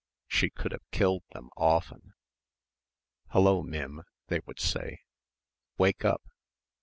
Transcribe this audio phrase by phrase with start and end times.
[0.27, 2.15] She could have killed them often.
[3.33, 5.01] "Hullo, Mim," they would say,
[5.77, 6.23] "Wake up!"